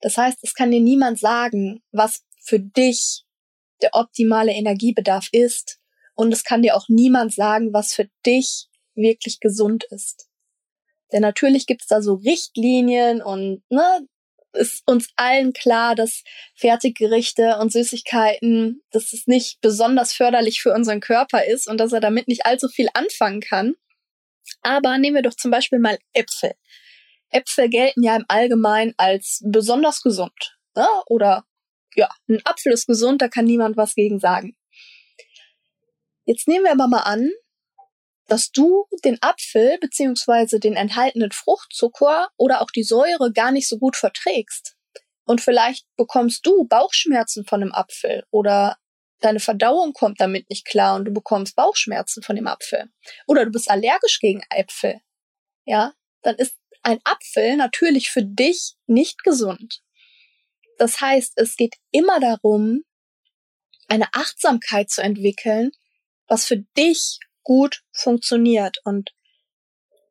Das 0.00 0.16
heißt, 0.16 0.38
es 0.42 0.54
kann 0.54 0.70
dir 0.70 0.80
niemand 0.80 1.18
sagen, 1.18 1.82
was 1.92 2.24
für 2.40 2.60
dich 2.60 3.24
der 3.82 3.90
optimale 3.92 4.52
Energiebedarf 4.52 5.28
ist. 5.32 5.78
Und 6.14 6.32
es 6.32 6.44
kann 6.44 6.62
dir 6.62 6.76
auch 6.76 6.88
niemand 6.88 7.34
sagen, 7.34 7.72
was 7.72 7.92
für 7.92 8.08
dich 8.24 8.68
wirklich 8.94 9.40
gesund 9.40 9.84
ist. 9.90 10.28
Denn 11.12 11.22
natürlich 11.22 11.66
gibt's 11.66 11.86
da 11.86 12.02
so 12.02 12.14
Richtlinien 12.14 13.22
und 13.22 13.62
ne, 13.68 14.06
ist 14.56 14.82
uns 14.86 15.08
allen 15.16 15.52
klar, 15.52 15.94
dass 15.94 16.22
Fertiggerichte 16.54 17.58
und 17.58 17.72
Süßigkeiten, 17.72 18.82
dass 18.90 19.12
es 19.12 19.26
nicht 19.26 19.60
besonders 19.60 20.12
förderlich 20.12 20.60
für 20.60 20.72
unseren 20.72 21.00
Körper 21.00 21.44
ist 21.44 21.68
und 21.68 21.78
dass 21.78 21.92
er 21.92 22.00
damit 22.00 22.28
nicht 22.28 22.46
allzu 22.46 22.68
viel 22.68 22.88
anfangen 22.94 23.40
kann. 23.40 23.74
Aber 24.62 24.98
nehmen 24.98 25.16
wir 25.16 25.22
doch 25.22 25.34
zum 25.34 25.50
Beispiel 25.50 25.78
mal 25.78 25.98
Äpfel. 26.12 26.52
Äpfel 27.30 27.68
gelten 27.68 28.02
ja 28.02 28.16
im 28.16 28.24
Allgemeinen 28.28 28.94
als 28.96 29.42
besonders 29.44 30.02
gesund. 30.02 30.58
Ne? 30.74 30.86
Oder 31.06 31.44
ja, 31.94 32.08
ein 32.28 32.40
Apfel 32.44 32.72
ist 32.72 32.86
gesund, 32.86 33.22
da 33.22 33.28
kann 33.28 33.46
niemand 33.46 33.76
was 33.76 33.94
gegen 33.94 34.20
sagen. 34.20 34.56
Jetzt 36.24 36.48
nehmen 36.48 36.64
wir 36.64 36.72
aber 36.72 36.88
mal 36.88 37.00
an, 37.00 37.30
dass 38.26 38.50
du 38.50 38.86
den 39.04 39.18
Apfel 39.22 39.78
beziehungsweise 39.78 40.58
den 40.60 40.74
enthaltenen 40.74 41.32
Fruchtzucker 41.32 42.28
oder 42.36 42.60
auch 42.60 42.70
die 42.70 42.82
Säure 42.82 43.32
gar 43.32 43.52
nicht 43.52 43.68
so 43.68 43.78
gut 43.78 43.96
verträgst. 43.96 44.76
Und 45.24 45.40
vielleicht 45.40 45.86
bekommst 45.96 46.46
du 46.46 46.66
Bauchschmerzen 46.66 47.44
von 47.44 47.62
einem 47.62 47.72
Apfel 47.72 48.24
oder 48.30 48.76
deine 49.20 49.40
Verdauung 49.40 49.92
kommt 49.92 50.20
damit 50.20 50.50
nicht 50.50 50.66
klar 50.66 50.96
und 50.96 51.06
du 51.06 51.12
bekommst 51.12 51.56
Bauchschmerzen 51.56 52.22
von 52.22 52.36
dem 52.36 52.46
Apfel. 52.46 52.90
Oder 53.26 53.44
du 53.44 53.50
bist 53.50 53.70
allergisch 53.70 54.20
gegen 54.20 54.42
Äpfel. 54.50 55.00
Ja, 55.64 55.94
dann 56.22 56.36
ist 56.36 56.56
ein 56.82 57.00
Apfel 57.04 57.56
natürlich 57.56 58.10
für 58.10 58.22
dich 58.22 58.74
nicht 58.86 59.24
gesund. 59.24 59.82
Das 60.78 61.00
heißt, 61.00 61.32
es 61.36 61.56
geht 61.56 61.74
immer 61.90 62.20
darum, 62.20 62.82
eine 63.88 64.08
Achtsamkeit 64.12 64.90
zu 64.90 65.02
entwickeln, 65.02 65.70
was 66.28 66.44
für 66.44 66.58
dich 66.76 67.18
gut 67.46 67.82
funktioniert. 67.92 68.78
Und 68.84 69.12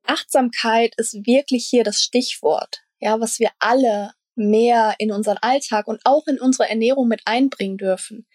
Achtsamkeit 0.04 0.94
ist 0.98 1.26
wirklich 1.26 1.68
hier 1.70 1.84
das 1.84 2.02
Stichwort, 2.02 2.84
ja, 3.00 3.20
was 3.20 3.40
wir 3.40 3.52
alle 3.60 4.14
mehr 4.36 4.96
in 4.98 5.12
unseren 5.12 5.38
Alltag 5.38 5.88
und 5.88 6.02
auch 6.06 6.26
in 6.28 6.40
unsere 6.40 6.70
Ernährung 6.70 7.08
mit 7.08 7.22
einbringen 7.26 7.78
dürfen. 7.78 8.26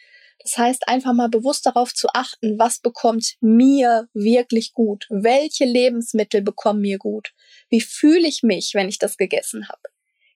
Das 0.42 0.57
heißt, 0.57 0.88
einfach 0.88 1.12
mal 1.12 1.28
bewusst 1.28 1.66
darauf 1.66 1.92
zu 1.92 2.09
achten, 2.14 2.59
was 2.59 2.80
bekommt 2.80 3.37
mir 3.40 4.09
wirklich 4.14 4.73
gut? 4.73 5.07
Welche 5.11 5.64
Lebensmittel 5.64 6.42
bekommen 6.42 6.80
mir 6.80 6.99
gut? 6.99 7.33
Wie 7.69 7.80
fühle 7.80 8.26
ich 8.26 8.42
mich, 8.42 8.73
wenn 8.75 8.88
ich 8.88 8.99
das 8.99 9.16
gegessen 9.16 9.69
habe? 9.69 9.83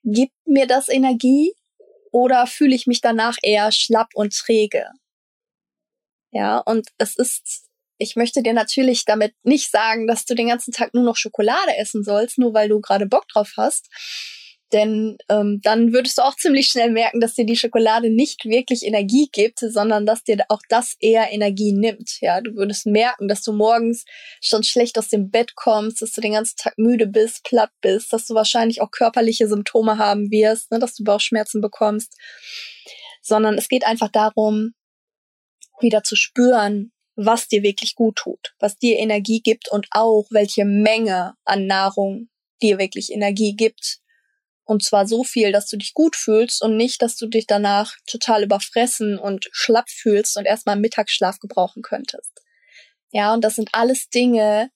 Gibt 0.03 0.35
mir 0.47 0.67
das 0.67 0.89
Energie 0.89 1.55
oder 2.13 2.47
fühle 2.47 2.75
ich 2.75 2.87
mich 2.87 3.01
danach 3.01 3.37
eher 3.43 3.73
schlapp 3.73 4.09
und 4.15 4.35
träge? 4.35 4.87
Ja, 6.33 6.59
und 6.59 6.89
es 6.99 7.17
ist, 7.17 7.64
ich 8.05 8.17
möchte 8.17 8.43
dir 8.43 8.53
natürlich 8.53 9.05
damit 9.05 9.35
nicht 9.43 9.71
sagen, 9.71 10.07
dass 10.07 10.25
du 10.25 10.35
den 10.35 10.49
ganzen 10.49 10.73
Tag 10.73 10.95
nur 10.95 11.05
noch 11.05 11.17
Schokolade 11.17 11.77
essen 11.77 12.05
sollst, 12.05 12.39
nur 12.39 12.55
weil 12.55 12.69
du 12.69 12.81
gerade 12.81 13.07
Bock 13.07 13.27
drauf 13.29 13.55
hast. 13.57 13.89
Denn 14.73 15.17
ähm, 15.29 15.61
dann 15.63 15.93
würdest 15.93 16.19
du 16.19 16.23
auch 16.23 16.35
ziemlich 16.35 16.67
schnell 16.67 16.91
merken, 16.91 17.21
dass 17.21 17.35
dir 17.35 17.47
die 17.47 17.57
Schokolade 17.57 18.11
nicht 18.11 18.45
wirklich 18.45 18.83
Energie 18.83 19.29
gibt, 19.31 19.61
sondern 19.61 20.05
dass 20.05 20.25
dir 20.25 20.45
auch 20.49 20.63
das 20.69 20.97
eher 20.99 21.33
Energie 21.33 21.73
nimmt. 21.73 22.21
Ja, 22.21 22.41
du 22.41 22.57
würdest 22.57 22.85
merken, 22.85 23.29
dass 23.29 23.43
du 23.43 23.53
morgens 23.53 24.05
schon 24.43 24.65
schlecht 24.65 24.99
aus 24.99 25.09
dem 25.09 25.31
Bett 25.31 25.55
kommst, 25.55 26.03
dass 26.03 26.13
du 26.13 26.21
den 26.21 26.33
ganzen 26.33 26.57
Tag 26.57 26.75
müde 26.77 27.07
bist, 27.07 27.45
platt 27.45 27.71
bist, 27.83 28.13
dass 28.13 28.27
du 28.27 28.35
wahrscheinlich 28.35 28.81
auch 28.81 28.91
körperliche 28.91 29.49
Symptome 29.49 29.99
haben 29.99 30.31
wirst, 30.31 30.73
ne, 30.73 30.79
dass 30.79 30.95
du 30.95 31.05
Bauchschmerzen 31.05 31.61
bekommst. 31.61 32.13
Sondern 33.23 33.57
es 33.57 33.69
geht 33.69 33.87
einfach 33.87 34.09
darum, 34.09 34.75
wieder 35.81 36.03
zu 36.03 36.17
spüren, 36.17 36.91
was 37.17 37.49
dir 37.49 37.63
wirklich 37.63 37.95
gut 37.95 38.17
tut, 38.17 38.55
was 38.59 38.77
dir 38.77 38.99
Energie 38.99 39.41
gibt 39.41 39.71
und 39.71 39.87
auch 39.91 40.27
welche 40.31 40.65
Menge 40.65 41.35
an 41.45 41.67
Nahrung 41.67 42.29
dir 42.61 42.79
wirklich 42.79 43.13
Energie 43.13 43.55
gibt 43.55 44.01
und 44.65 44.83
zwar 44.83 45.07
so 45.07 45.25
viel, 45.25 45.53
dass 45.53 45.69
du 45.69 45.77
dich 45.77 45.93
gut 45.93 46.17
fühlst 46.17 46.63
und 46.63 46.77
nicht, 46.77 47.03
dass 47.03 47.17
du 47.17 47.27
dich 47.27 47.47
danach 47.47 47.97
total 48.07 48.43
überfressen 48.45 49.19
und 49.19 49.49
schlapp 49.53 49.91
fühlst 49.91 50.37
und 50.37 50.47
erstmal 50.47 50.77
Mittagsschlaf 50.77 51.39
gebrauchen 51.39 51.83
könntest. 51.83 52.33
Ja, 53.13 53.35
und 53.35 53.45
das 53.45 53.57
sind 53.57 53.71
alles 53.73 54.09
Dinge, 54.09 54.71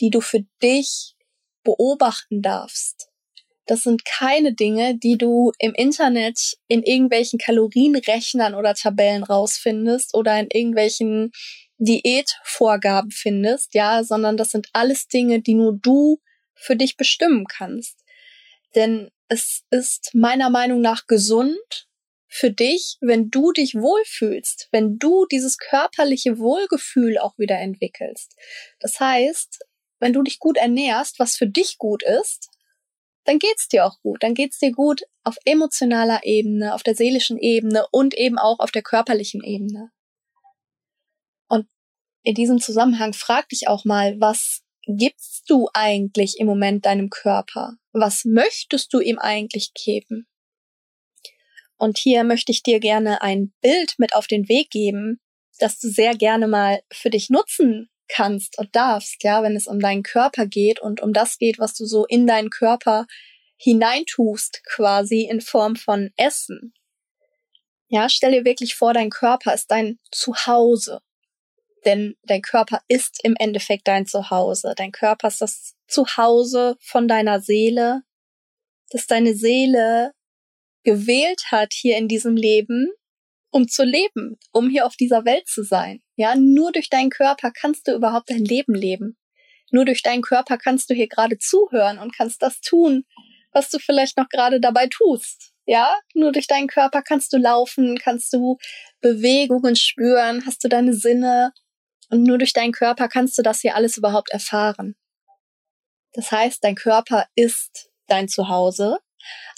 die 0.00 0.10
du 0.10 0.20
für 0.20 0.44
dich 0.62 1.14
beobachten 1.62 2.42
darfst. 2.42 3.08
Das 3.66 3.82
sind 3.82 4.04
keine 4.04 4.52
Dinge, 4.52 4.98
die 4.98 5.16
du 5.16 5.52
im 5.58 5.72
Internet 5.72 6.58
in 6.68 6.82
irgendwelchen 6.82 7.38
Kalorienrechnern 7.38 8.54
oder 8.54 8.74
Tabellen 8.74 9.24
rausfindest 9.24 10.14
oder 10.14 10.38
in 10.38 10.48
irgendwelchen 10.52 11.32
Diätvorgaben 11.84 13.10
findest, 13.10 13.74
ja, 13.74 14.04
sondern 14.04 14.36
das 14.36 14.50
sind 14.50 14.68
alles 14.72 15.06
Dinge, 15.08 15.40
die 15.40 15.54
nur 15.54 15.76
du 15.76 16.20
für 16.54 16.76
dich 16.76 16.96
bestimmen 16.96 17.46
kannst. 17.46 18.04
Denn 18.74 19.10
es 19.28 19.62
ist 19.70 20.14
meiner 20.14 20.50
Meinung 20.50 20.80
nach 20.80 21.06
gesund 21.06 21.88
für 22.26 22.50
dich, 22.50 22.96
wenn 23.00 23.30
du 23.30 23.52
dich 23.52 23.74
wohlfühlst, 23.74 24.68
wenn 24.72 24.98
du 24.98 25.26
dieses 25.26 25.58
körperliche 25.58 26.38
Wohlgefühl 26.38 27.18
auch 27.18 27.38
wieder 27.38 27.58
entwickelst. 27.58 28.34
Das 28.80 28.98
heißt, 28.98 29.60
wenn 30.00 30.12
du 30.12 30.22
dich 30.22 30.40
gut 30.40 30.56
ernährst, 30.56 31.18
was 31.18 31.36
für 31.36 31.46
dich 31.46 31.78
gut 31.78 32.02
ist, 32.02 32.50
dann 33.24 33.38
geht's 33.38 33.68
dir 33.68 33.86
auch 33.86 34.00
gut. 34.00 34.22
Dann 34.22 34.34
geht's 34.34 34.58
dir 34.58 34.72
gut 34.72 35.02
auf 35.22 35.36
emotionaler 35.44 36.20
Ebene, 36.24 36.74
auf 36.74 36.82
der 36.82 36.94
seelischen 36.94 37.38
Ebene 37.38 37.86
und 37.90 38.14
eben 38.14 38.38
auch 38.38 38.58
auf 38.58 38.70
der 38.70 38.82
körperlichen 38.82 39.42
Ebene. 39.42 39.90
In 42.24 42.34
diesem 42.34 42.58
Zusammenhang 42.58 43.12
frag 43.12 43.50
dich 43.50 43.68
auch 43.68 43.84
mal, 43.84 44.18
was 44.18 44.62
gibst 44.86 45.44
du 45.48 45.68
eigentlich 45.74 46.38
im 46.38 46.46
Moment 46.46 46.86
deinem 46.86 47.10
Körper? 47.10 47.74
Was 47.92 48.24
möchtest 48.24 48.94
du 48.94 49.00
ihm 49.00 49.18
eigentlich 49.18 49.72
geben? 49.74 50.26
Und 51.76 51.98
hier 51.98 52.24
möchte 52.24 52.50
ich 52.50 52.62
dir 52.62 52.80
gerne 52.80 53.20
ein 53.20 53.52
Bild 53.60 53.96
mit 53.98 54.14
auf 54.14 54.26
den 54.26 54.48
Weg 54.48 54.70
geben, 54.70 55.20
das 55.58 55.78
du 55.78 55.88
sehr 55.88 56.16
gerne 56.16 56.48
mal 56.48 56.80
für 56.90 57.10
dich 57.10 57.28
nutzen 57.28 57.90
kannst 58.08 58.58
und 58.58 58.74
darfst, 58.74 59.22
ja, 59.22 59.42
wenn 59.42 59.54
es 59.54 59.66
um 59.66 59.78
deinen 59.78 60.02
Körper 60.02 60.46
geht 60.46 60.80
und 60.80 61.02
um 61.02 61.12
das 61.12 61.36
geht, 61.36 61.58
was 61.58 61.74
du 61.74 61.84
so 61.84 62.06
in 62.06 62.26
deinen 62.26 62.48
Körper 62.48 63.06
hineintust, 63.58 64.62
quasi 64.64 65.28
in 65.30 65.42
Form 65.42 65.76
von 65.76 66.10
Essen. 66.16 66.72
Ja, 67.88 68.08
stell 68.08 68.32
dir 68.32 68.44
wirklich 68.46 68.74
vor, 68.76 68.94
dein 68.94 69.10
Körper 69.10 69.52
ist 69.52 69.70
dein 69.70 69.98
Zuhause. 70.10 71.00
Denn 71.84 72.16
dein 72.22 72.42
Körper 72.42 72.80
ist 72.88 73.20
im 73.24 73.34
Endeffekt 73.38 73.86
dein 73.88 74.06
Zuhause. 74.06 74.74
Dein 74.76 74.92
Körper 74.92 75.28
ist 75.28 75.40
das 75.40 75.74
Zuhause 75.86 76.76
von 76.80 77.08
deiner 77.08 77.40
Seele, 77.40 78.02
dass 78.90 79.06
deine 79.06 79.34
Seele 79.34 80.12
gewählt 80.84 81.44
hat 81.50 81.72
hier 81.72 81.96
in 81.96 82.08
diesem 82.08 82.36
Leben, 82.36 82.88
um 83.50 83.68
zu 83.68 83.84
leben, 83.84 84.38
um 84.52 84.68
hier 84.68 84.86
auf 84.86 84.96
dieser 84.96 85.24
Welt 85.24 85.46
zu 85.46 85.62
sein. 85.62 86.02
Ja, 86.16 86.34
nur 86.36 86.72
durch 86.72 86.90
deinen 86.90 87.10
Körper 87.10 87.50
kannst 87.50 87.88
du 87.88 87.94
überhaupt 87.94 88.30
dein 88.30 88.44
Leben 88.44 88.74
leben. 88.74 89.16
Nur 89.70 89.84
durch 89.84 90.02
deinen 90.02 90.22
Körper 90.22 90.58
kannst 90.58 90.90
du 90.90 90.94
hier 90.94 91.08
gerade 91.08 91.38
zuhören 91.38 91.98
und 91.98 92.16
kannst 92.16 92.42
das 92.42 92.60
tun, 92.60 93.04
was 93.52 93.70
du 93.70 93.78
vielleicht 93.78 94.16
noch 94.16 94.28
gerade 94.28 94.60
dabei 94.60 94.88
tust. 94.88 95.52
Ja, 95.66 95.96
nur 96.12 96.32
durch 96.32 96.46
deinen 96.46 96.66
Körper 96.66 97.02
kannst 97.02 97.32
du 97.32 97.38
laufen, 97.38 97.96
kannst 97.98 98.32
du 98.32 98.58
Bewegungen 99.00 99.76
spüren, 99.76 100.44
hast 100.46 100.62
du 100.62 100.68
deine 100.68 100.92
Sinne 100.92 101.52
und 102.14 102.22
nur 102.22 102.38
durch 102.38 102.52
deinen 102.52 102.70
Körper 102.70 103.08
kannst 103.08 103.36
du 103.38 103.42
das 103.42 103.60
hier 103.60 103.74
alles 103.74 103.96
überhaupt 103.96 104.30
erfahren. 104.30 104.94
Das 106.12 106.30
heißt, 106.30 106.62
dein 106.62 106.76
Körper 106.76 107.26
ist 107.34 107.90
dein 108.06 108.28
Zuhause, 108.28 109.00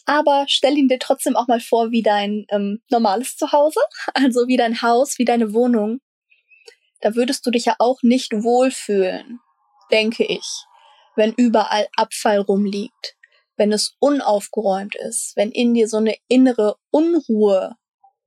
aber 0.07 0.47
stell 0.49 0.79
ihn 0.79 0.89
dir 0.89 0.99
trotzdem 0.99 1.37
auch 1.37 1.49
mal 1.49 1.61
vor 1.61 1.91
wie 1.91 2.03
dein 2.03 2.47
ähm, 2.49 2.81
normales 2.91 3.37
Zuhause, 3.37 3.81
also 4.15 4.49
wie 4.49 4.57
dein 4.57 4.81
Haus, 4.81 5.19
wie 5.19 5.27
deine 5.27 5.53
Wohnung. 5.53 6.01
Da 7.03 7.15
würdest 7.15 7.45
du 7.45 7.51
dich 7.51 7.67
ja 7.67 7.77
auch 7.79 7.99
nicht 8.03 8.33
wohlfühlen, 8.33 9.39
denke 9.93 10.25
ich, 10.25 10.47
wenn 11.15 11.35
überall 11.35 11.87
Abfall 11.95 12.39
rumliegt, 12.39 13.17
wenn 13.59 13.71
es 13.71 13.97
unaufgeräumt 13.99 14.95
ist, 14.95 15.37
wenn 15.37 15.51
in 15.51 15.75
dir 15.75 15.89
so 15.89 15.99
eine 15.99 16.17
innere 16.29 16.77
Unruhe 16.91 17.77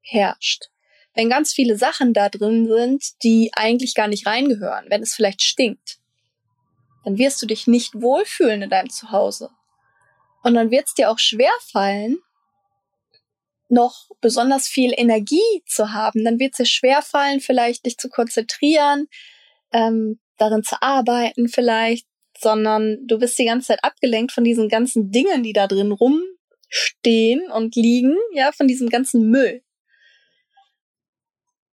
herrscht 0.02 0.70
wenn 1.16 1.30
ganz 1.30 1.54
viele 1.54 1.78
Sachen 1.78 2.14
da 2.14 2.30
drin 2.30 2.68
sind, 2.68 3.24
die 3.24 3.52
eigentlich 3.54 3.96
gar 3.96 4.08
nicht 4.08 4.26
reingehören, 4.26 4.86
wenn 4.90 5.02
es 5.02 5.14
vielleicht 5.14 5.42
stinkt, 5.42 6.00
dann 7.04 7.18
wirst 7.18 7.42
du 7.42 7.46
dich 7.46 7.68
nicht 7.68 8.02
wohlfühlen 8.02 8.62
in 8.62 8.70
deinem 8.70 8.90
Zuhause. 8.90 9.50
Und 10.44 10.54
dann 10.54 10.72
wird 10.72 10.88
es 10.88 10.94
dir 10.94 11.10
auch 11.10 11.20
schwer 11.20 11.52
fallen, 11.72 12.18
noch 13.70 14.10
besonders 14.22 14.68
viel 14.68 14.94
Energie 14.96 15.64
zu 15.66 15.94
haben. 15.94 16.26
Dann 16.26 16.40
wird 16.40 16.54
es 16.54 16.58
dir 16.58 16.66
schwer 16.66 17.02
fallen, 17.02 17.40
vielleicht 17.40 17.86
dich 17.86 17.98
zu 17.98 18.10
konzentrieren, 18.10 19.08
ähm, 19.72 20.20
darin 20.38 20.64
zu 20.64 20.82
arbeiten 20.82 21.48
vielleicht, 21.48 22.08
sondern 22.38 23.06
du 23.06 23.20
bist 23.20 23.38
die 23.38 23.46
ganze 23.46 23.68
Zeit 23.68 23.84
abgelenkt 23.84 24.32
von 24.32 24.44
diesen 24.44 24.70
ganzen 24.70 25.12
Dingen, 25.12 25.44
die 25.44 25.54
da 25.54 25.68
drin 25.68 25.92
rumstehen 25.92 27.52
und 27.52 27.76
liegen, 27.76 28.16
ja, 28.34 28.52
von 28.52 28.68
diesem 28.68 28.90
ganzen 28.90 29.30
Müll. 29.30 29.62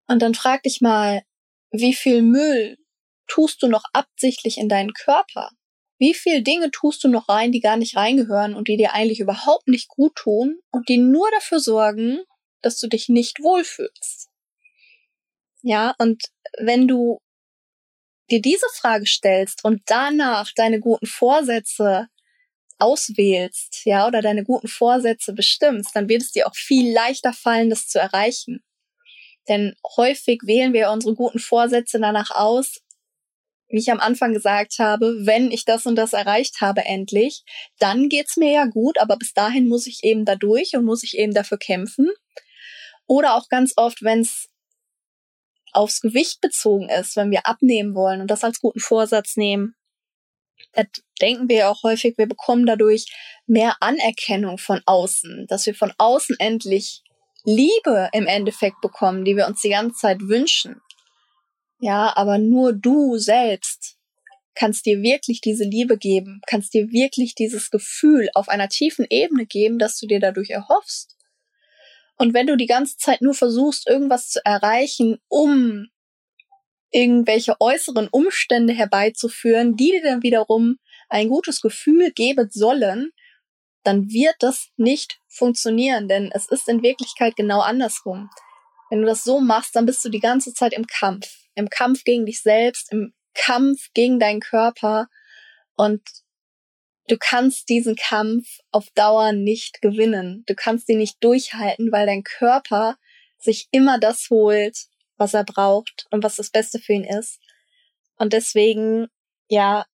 Und 0.08 0.22
dann 0.22 0.34
frag 0.34 0.62
dich 0.62 0.80
mal, 0.80 1.22
wie 1.70 1.94
viel 1.94 2.22
Müll 2.22 2.78
tust 3.26 3.62
du 3.62 3.68
noch 3.68 3.84
absichtlich 3.92 4.58
in 4.58 4.68
deinen 4.68 4.92
Körper? 4.92 5.50
Wie 5.98 6.14
viel 6.14 6.42
Dinge 6.42 6.70
tust 6.70 7.02
du 7.04 7.08
noch 7.08 7.28
rein, 7.28 7.52
die 7.52 7.60
gar 7.60 7.76
nicht 7.76 7.96
reingehören 7.96 8.54
und 8.54 8.68
die 8.68 8.76
dir 8.76 8.92
eigentlich 8.92 9.20
überhaupt 9.20 9.66
nicht 9.68 9.88
gut 9.88 10.14
tun 10.14 10.60
und 10.70 10.88
die 10.88 10.98
nur 10.98 11.30
dafür 11.30 11.58
sorgen, 11.60 12.20
dass 12.62 12.78
du 12.78 12.88
dich 12.88 13.08
nicht 13.08 13.40
wohlfühlst? 13.42 14.28
Ja, 15.62 15.94
und 15.98 16.22
wenn 16.58 16.86
du 16.86 17.18
dir 18.30 18.40
diese 18.40 18.66
Frage 18.74 19.06
stellst 19.06 19.64
und 19.64 19.82
danach 19.86 20.52
deine 20.54 20.80
guten 20.80 21.06
Vorsätze 21.06 22.08
auswählst, 22.78 23.82
ja, 23.86 24.06
oder 24.06 24.22
deine 24.22 24.44
guten 24.44 24.68
Vorsätze 24.68 25.32
bestimmst, 25.32 25.96
dann 25.96 26.08
wird 26.08 26.22
es 26.22 26.32
dir 26.32 26.46
auch 26.48 26.54
viel 26.56 26.92
leichter 26.92 27.32
fallen, 27.32 27.70
das 27.70 27.88
zu 27.88 27.98
erreichen. 27.98 28.62
Denn 29.48 29.74
häufig 29.96 30.40
wählen 30.44 30.72
wir 30.72 30.90
unsere 30.90 31.14
guten 31.14 31.38
Vorsätze 31.38 32.00
danach 32.00 32.30
aus, 32.30 32.80
wie 33.68 33.78
ich 33.78 33.90
am 33.90 34.00
Anfang 34.00 34.32
gesagt 34.32 34.78
habe, 34.78 35.26
wenn 35.26 35.50
ich 35.50 35.64
das 35.64 35.86
und 35.86 35.96
das 35.96 36.12
erreicht 36.12 36.60
habe 36.60 36.84
endlich, 36.84 37.44
dann 37.78 38.08
geht's 38.08 38.36
mir 38.36 38.52
ja 38.52 38.64
gut, 38.66 38.98
aber 38.98 39.16
bis 39.16 39.32
dahin 39.32 39.68
muss 39.68 39.86
ich 39.86 40.04
eben 40.04 40.24
da 40.24 40.36
durch 40.36 40.76
und 40.76 40.84
muss 40.84 41.02
ich 41.02 41.18
eben 41.18 41.34
dafür 41.34 41.58
kämpfen. 41.58 42.10
Oder 43.06 43.34
auch 43.34 43.48
ganz 43.48 43.72
oft, 43.76 44.02
wenn 44.02 44.20
es 44.20 44.48
aufs 45.72 46.00
Gewicht 46.00 46.40
bezogen 46.40 46.88
ist, 46.88 47.16
wenn 47.16 47.30
wir 47.30 47.46
abnehmen 47.46 47.94
wollen 47.94 48.20
und 48.20 48.30
das 48.30 48.44
als 48.44 48.60
guten 48.60 48.80
Vorsatz 48.80 49.36
nehmen, 49.36 49.74
denken 51.20 51.48
wir 51.48 51.70
auch 51.70 51.82
häufig, 51.82 52.16
wir 52.18 52.26
bekommen 52.26 52.66
dadurch 52.66 53.06
mehr 53.46 53.76
Anerkennung 53.80 54.58
von 54.58 54.80
außen, 54.86 55.46
dass 55.48 55.66
wir 55.66 55.74
von 55.74 55.92
außen 55.98 56.36
endlich 56.38 57.02
Liebe 57.46 58.10
im 58.12 58.26
Endeffekt 58.26 58.80
bekommen, 58.82 59.24
die 59.24 59.36
wir 59.36 59.46
uns 59.46 59.62
die 59.62 59.70
ganze 59.70 59.96
Zeit 59.96 60.20
wünschen. 60.20 60.80
Ja, 61.80 62.12
aber 62.16 62.38
nur 62.38 62.72
du 62.72 63.16
selbst 63.16 63.96
kannst 64.54 64.86
dir 64.86 65.02
wirklich 65.02 65.40
diese 65.40 65.64
Liebe 65.64 65.96
geben, 65.96 66.40
kannst 66.46 66.74
dir 66.74 66.90
wirklich 66.90 67.34
dieses 67.34 67.70
Gefühl 67.70 68.28
auf 68.34 68.48
einer 68.48 68.68
tiefen 68.68 69.06
Ebene 69.08 69.46
geben, 69.46 69.78
dass 69.78 69.98
du 69.98 70.06
dir 70.06 70.18
dadurch 70.18 70.50
erhoffst. 70.50 71.16
Und 72.18 72.34
wenn 72.34 72.46
du 72.46 72.56
die 72.56 72.66
ganze 72.66 72.96
Zeit 72.96 73.20
nur 73.20 73.34
versuchst, 73.34 73.88
irgendwas 73.88 74.30
zu 74.30 74.40
erreichen, 74.44 75.18
um 75.28 75.86
irgendwelche 76.90 77.60
äußeren 77.60 78.08
Umstände 78.08 78.72
herbeizuführen, 78.72 79.76
die 79.76 79.90
dir 79.90 80.02
dann 80.02 80.22
wiederum 80.22 80.78
ein 81.08 81.28
gutes 81.28 81.60
Gefühl 81.60 82.10
geben 82.12 82.48
sollen, 82.50 83.12
dann 83.86 84.10
wird 84.10 84.36
das 84.40 84.68
nicht 84.76 85.20
funktionieren, 85.28 86.08
denn 86.08 86.30
es 86.32 86.48
ist 86.48 86.68
in 86.68 86.82
Wirklichkeit 86.82 87.36
genau 87.36 87.60
andersrum. 87.60 88.30
Wenn 88.90 89.00
du 89.00 89.06
das 89.06 89.24
so 89.24 89.40
machst, 89.40 89.74
dann 89.76 89.86
bist 89.86 90.04
du 90.04 90.08
die 90.08 90.20
ganze 90.20 90.54
Zeit 90.54 90.72
im 90.72 90.86
Kampf 90.86 91.28
im 91.56 91.68
Kampf 91.68 92.04
gegen 92.04 92.26
dich 92.26 92.42
selbst, 92.42 92.92
im 92.92 93.12
Kampf 93.34 93.88
gegen 93.94 94.20
deinen 94.20 94.40
Körper 94.40 95.08
und 95.74 96.02
du 97.08 97.16
kannst 97.18 97.68
diesen 97.68 97.96
Kampf 97.96 98.58
auf 98.70 98.88
Dauer 98.94 99.32
nicht 99.32 99.82
gewinnen. 99.82 100.44
Du 100.46 100.54
kannst 100.54 100.88
ihn 100.88 100.98
nicht 100.98 101.22
durchhalten, 101.24 101.90
weil 101.90 102.06
dein 102.06 102.22
Körper 102.22 102.96
sich 103.38 103.68
immer 103.72 103.98
das 103.98 104.28
holt, 104.30 104.86
was 105.16 105.34
er 105.34 105.44
braucht 105.44 106.06
und 106.10 106.22
was 106.22 106.36
das 106.36 106.50
Beste 106.50 106.78
für 106.78 106.92
ihn 106.92 107.04
ist. 107.04 107.40
Und 108.16 108.32
deswegen, 108.32 109.08
ja, 109.48 109.86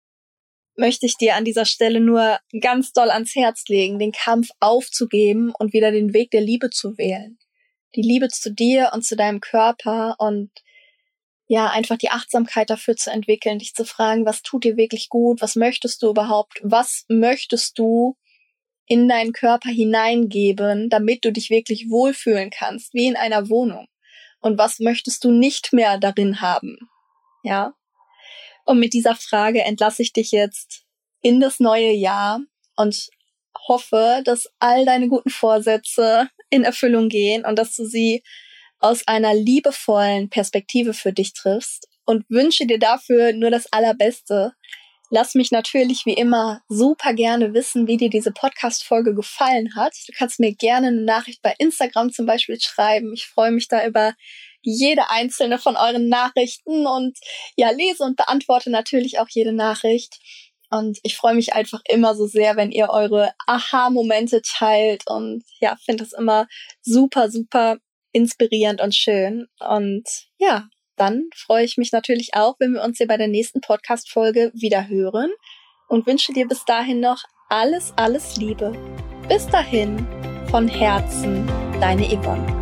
möchte 0.77 1.07
ich 1.07 1.17
dir 1.17 1.37
an 1.37 1.45
dieser 1.45 1.65
Stelle 1.65 2.01
nur 2.01 2.39
ganz 2.61 2.93
doll 2.93 3.11
ans 3.11 3.35
Herz 3.35 3.65
legen, 3.69 3.99
den 3.99 4.13
Kampf 4.13 4.49
aufzugeben 4.61 5.53
und 5.59 5.73
wieder 5.73 5.91
den 5.91 6.15
Weg 6.15 6.31
der 6.31 6.41
Liebe 6.41 6.71
zu 6.71 6.97
wählen. 6.99 7.39
Die 7.95 8.03
Liebe 8.03 8.29
zu 8.29 8.53
dir 8.53 8.91
und 8.95 9.05
zu 9.05 9.17
deinem 9.17 9.41
Körper 9.41 10.17
und 10.19 10.51
ja, 11.47 11.69
einfach 11.69 11.99
die 11.99 12.11
Achtsamkeit 12.11 12.71
dafür 12.71 12.97
zu 12.97 13.11
entwickeln, 13.11 13.59
dich 13.59 13.75
zu 13.75 13.85
fragen, 13.85 14.25
was 14.25 14.41
tut 14.41 14.65
dir 14.65 14.79
wirklich 14.79 15.11
gut, 15.11 15.43
was 15.43 15.55
möchtest 15.55 16.03
du 16.03 16.09
überhaupt, 16.09 16.61
was 16.63 17.05
möchtest 17.09 17.79
du 17.79 18.17
in 18.87 19.09
deinen 19.09 19.33
Körper 19.33 19.69
hineingeben, 19.69 20.89
damit 20.89 21.25
du 21.25 21.33
dich 21.33 21.51
wirklich 21.51 21.91
wohlfühlen 21.91 22.51
kannst, 22.51 22.95
wie 22.95 23.07
in 23.07 23.17
einer 23.17 23.51
Wohnung. 23.51 23.87
Und 24.41 24.59
was 24.59 24.81
möchtest 24.81 25.25
du 25.25 25.31
nicht 25.31 25.73
mehr 25.73 25.99
darin 25.99 26.41
haben? 26.41 26.79
Ja. 27.43 27.75
Und 28.65 28.79
mit 28.79 28.93
dieser 28.93 29.17
Frage 29.17 29.63
entlasse 29.63 30.03
ich 30.03 30.13
dich 30.13 30.31
jetzt 30.31 30.85
in 31.21 31.41
das 31.41 31.61
neue 31.61 31.93
Jahr 31.93 32.41
und 32.77 33.09
hoffe, 33.69 34.23
dass 34.25 34.49
all 34.59 34.85
deine 34.85 35.09
guten 35.09 35.31
Vorsätze 35.31 36.29
in 36.51 36.65
Erfüllung 36.65 37.09
gehen 37.09 37.45
und 37.45 37.59
dass 37.59 37.77
du 37.77 37.85
sie 37.85 38.23
aus 38.79 39.07
einer 39.07 39.35
liebevollen 39.35 40.29
Perspektive 40.29 40.95
für 40.95 41.13
dich 41.13 41.33
triffst 41.33 41.89
und 42.05 42.29
wünsche 42.29 42.67
dir 42.67 42.79
dafür 42.79 43.33
nur 43.33 43.51
das 43.51 43.73
Allerbeste. 43.73 44.53
Lass 45.11 45.35
mich 45.35 45.51
natürlich 45.51 46.07
wie 46.07 46.15
immer 46.15 46.63
super 46.69 47.13
gerne 47.13 47.55
wissen, 47.55 47.87
wie 47.87 47.99
dir 47.99 48.11
diese 48.11 48.33
Podcast-Folge 48.33 49.15
gefallen 49.15 49.77
hat. 49.77 49.95
Du 50.07 50.13
kannst 50.17 50.41
mir 50.41 50.55
gerne 50.55 50.89
eine 50.89 51.03
Nachricht 51.03 51.43
bei 51.43 51.55
Instagram 51.59 52.13
zum 52.13 52.27
Beispiel 52.27 52.59
schreiben. 52.61 53.13
Ich 53.13 53.27
freue 53.27 53.53
mich 53.53 53.69
da 53.69 53.87
über 53.87 54.15
jede 54.63 55.11
einzelne 55.11 55.59
von 55.59 55.77
euren 55.77 56.09
Nachrichten 56.09 56.87
und 56.87 57.19
ja, 57.57 57.71
lese 57.71 58.05
und 58.05 58.17
beantworte 58.17 58.71
natürlich 58.71 59.19
auch 59.19 59.29
jede 59.29 59.53
Nachricht. 59.53 60.19
Und 60.71 60.99
ich 61.03 61.17
freue 61.17 61.35
mich 61.35 61.53
einfach 61.53 61.81
immer 61.89 62.15
so 62.15 62.27
sehr, 62.27 62.57
wenn 62.57 62.73
ihr 62.73 62.89
eure 62.89 63.33
Aha-Momente 63.47 64.41
teilt 64.43 65.03
und 65.07 65.45
ja, 65.61 65.77
finde 65.85 66.05
es 66.05 66.13
immer 66.13 66.47
super, 66.81 67.31
super 67.31 67.77
inspirierend 68.13 68.81
und 68.81 68.95
schön. 68.95 69.49
Und 69.61 70.05
ja, 70.39 70.69
dann 70.97 71.29
freue 71.35 71.65
ich 71.65 71.77
mich 71.77 71.93
natürlich 71.93 72.35
auch, 72.35 72.57
wenn 72.59 72.73
wir 72.73 72.83
uns 72.83 72.99
hier 72.99 73.07
bei 73.07 73.17
der 73.17 73.29
nächsten 73.29 73.61
Podcast-Folge 73.61 74.53
wieder 74.55 74.89
hören 74.89 75.31
und 75.89 76.07
wünsche 76.07 76.33
dir 76.33 76.47
bis 76.47 76.65
dahin 76.65 77.01
noch 77.01 77.23
alles, 77.49 77.93
alles 77.97 78.37
Liebe. 78.37 78.73
Bis 79.29 79.47
dahin, 79.47 80.07
von 80.51 80.69
Herzen, 80.69 81.47
deine 81.81 82.07
Yvonne. 82.07 82.62